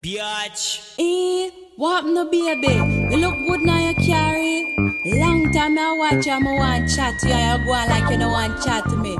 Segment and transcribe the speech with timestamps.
[0.00, 0.94] Biatch.
[0.96, 2.72] Eh, what happened to baby?
[3.10, 4.62] You look good now you carry.
[5.06, 7.34] Long time I watch you, I want chat to you.
[7.34, 9.16] You go on like you don't want chat to me.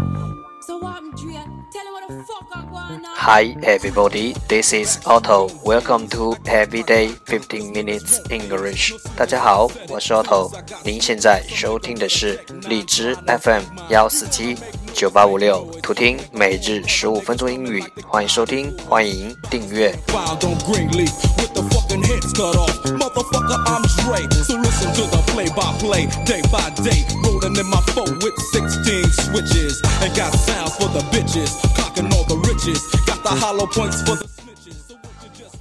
[0.63, 1.45] So what happened, Drea?
[1.73, 3.13] Tell me what the fuck I go on now.
[3.17, 5.51] Hi everybody, this is Otto.
[5.65, 8.93] Welcome to Everyday 15 Minutes English.
[9.17, 10.53] 大家好，我是 Otto。
[10.85, 12.37] 您现在收听的是
[12.69, 14.57] 荔枝 FM 幺四七
[14.99, 17.81] 九八五六，图听每日十五分钟英语。
[18.09, 19.97] 欢迎收听，欢迎订阅。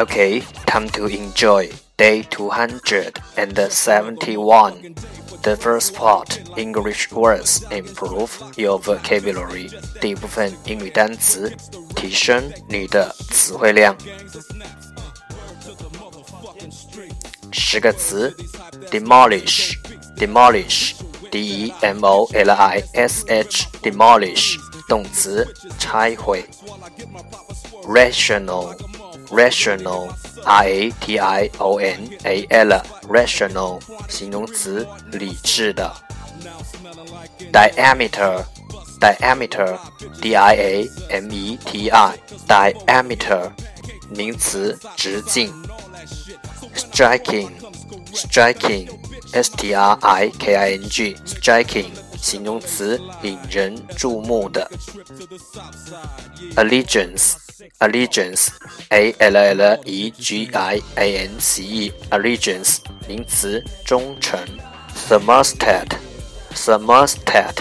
[0.00, 4.94] Okay, time to enjoy day 271.
[5.42, 9.70] The first part, English words, improve your vocabulary.
[10.00, 11.50] 第一部分英语单词，
[11.94, 13.96] 提升你的词汇量。
[17.52, 18.36] 十个词，
[18.90, 25.46] demolish，demolish，d e m o l i s h，demolish，动词，
[25.78, 26.44] 拆毁。
[27.86, 28.74] rational
[29.31, 30.09] rational
[30.45, 33.79] r a t i o n a l rational
[34.09, 35.91] 形容词理智的
[37.51, 38.43] diameter
[38.99, 39.77] diameter
[40.21, 42.13] d i a m e t r
[42.47, 43.51] diameter
[44.09, 45.51] 名词直径
[46.75, 47.51] striking
[48.13, 48.89] striking
[49.33, 51.89] s t r i k i n g striking
[52.21, 54.69] 形容词引人注目的
[56.55, 57.33] allegiance
[57.79, 58.49] allegiance
[58.89, 62.77] a l l e g i a n c e allegiance
[63.07, 64.39] 名词忠诚
[65.09, 65.87] thermostat
[66.53, 67.55] thermostat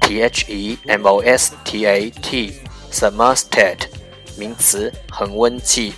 [0.00, 2.52] t h e m o s t a t
[2.92, 3.88] thermostat
[4.36, 5.94] 名词恒温器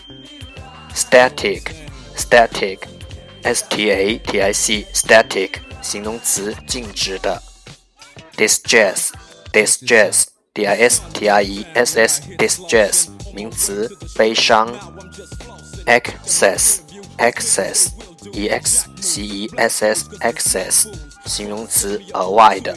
[0.94, 1.62] static
[2.16, 2.78] static
[3.42, 7.42] s t a t i c static 形容词静止的
[8.42, 9.10] ，distress
[9.52, 14.68] distress d i s t r e s s distress 名词，悲伤。
[15.86, 16.78] excess
[17.18, 17.88] excess
[18.32, 20.86] e x c e s s excess
[21.24, 22.76] 形容词，额外的。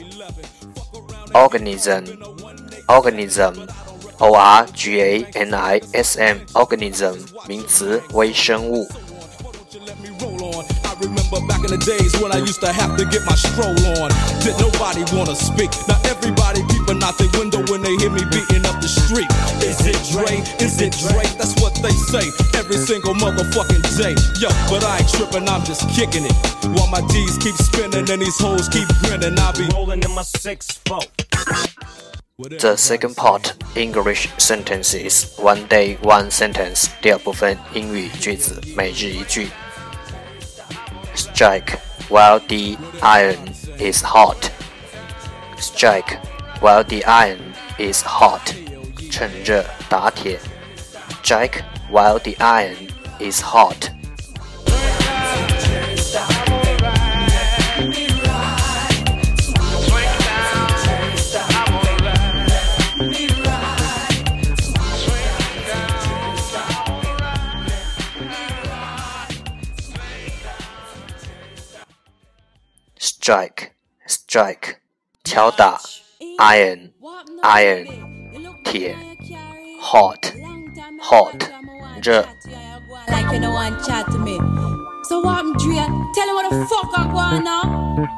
[1.33, 2.17] organism
[2.87, 3.67] organism
[4.17, 8.87] o r g a n i s m organism 名词，微生物。
[11.34, 14.14] remember back in the days when I used to have to get my stroll on.
[14.46, 15.70] Did nobody wanna speak?
[15.90, 19.28] Now everybody peeping out the window when they hear me beating up the street.
[19.66, 20.38] Is it Dre?
[20.62, 21.26] Is it Dre?
[21.34, 22.24] That's what they say
[22.54, 24.14] every single motherfucking day.
[24.38, 26.36] Yo, but I ain't tripping, I'm just kicking it.
[26.78, 30.22] While my D's keep spinning and these hoes keep grinning, I'll be Rolling in my
[30.22, 31.02] six four.
[32.38, 39.50] The second part English sentences one day one sentence 第二部分英语句子每日一句。
[41.14, 41.78] Strike
[42.08, 43.38] while the iron
[43.78, 44.50] is hot.
[45.58, 46.18] Strike
[46.60, 48.54] while the iron is hot.
[49.10, 50.38] 趁热打铁。
[51.22, 52.76] Strike while the iron
[53.18, 53.93] is hot.
[73.24, 73.70] Strike,
[74.06, 74.76] strike，
[75.24, 75.80] 敲打。
[76.38, 76.92] Iron,
[77.42, 77.88] iron，
[78.62, 78.94] 铁。
[79.80, 80.20] Hot,
[81.00, 81.50] hot，
[82.02, 82.28] 热。
[83.08, 84.38] Like you don't want chat to me.
[85.04, 85.86] So what happened, Drea?
[86.14, 87.62] Tell me what the fuck I go on now.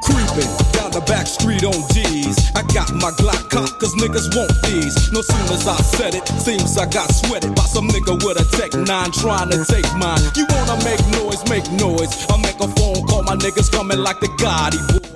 [0.03, 2.37] creeping down the back street on D's.
[2.55, 4.95] I got my Glock cocked cause niggas want these.
[5.13, 8.47] No soon as I said it, seems I got sweated by some nigga with a
[8.57, 10.21] tech nine trying to take mine.
[10.37, 12.13] You wanna make noise, make noise.
[12.29, 15.13] I'll make a phone call, my niggas coming like the Gotti boys.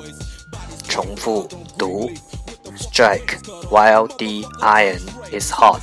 [0.88, 2.10] 重复读。
[2.76, 3.38] Strike
[3.70, 5.00] while the iron
[5.30, 5.82] is hot.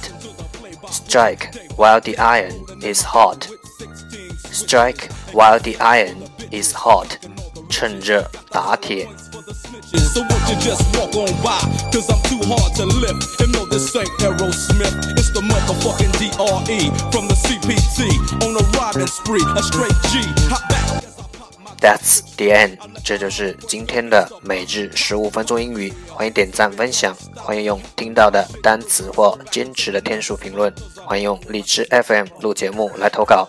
[0.90, 3.48] Strike while the iron is hot.
[4.59, 6.17] Strike while the iron
[6.51, 7.07] is hot，
[7.71, 9.09] 趁热打铁。
[10.13, 11.61] So won't you just walk on by?
[11.93, 13.41] Cause I'm too hard to lift.
[13.41, 15.17] And no, this ain't Aerosmith.
[15.17, 19.45] It's the motherfucking DRE from the CPT on a robbing spree.
[19.57, 20.27] A straight G.
[20.51, 21.05] Hop back.
[21.81, 25.95] That's the end，这就是今天的每日十五分钟英语。
[26.09, 30.75] 欢迎点赞分享，欢迎用听到的单词或坚持的天数评论，
[31.07, 33.49] 欢迎用荔枝 FM 录节目来投稿，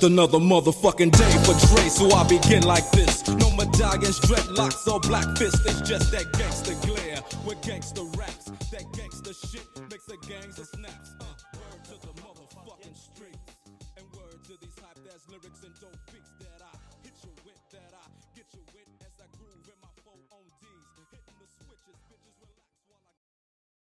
[0.00, 3.28] Just another motherfucking day for Dre, so I begin like this.
[3.28, 5.60] No medallions, dreadlocks, or black fists.
[5.66, 8.46] It's just that gangster glare with gangster raps.
[8.72, 11.10] That gangster shit makes the gangster snaps.
[11.20, 13.52] Uh, word to the motherfucking streets.
[13.98, 16.09] And word to these hype ass lyrics and dope.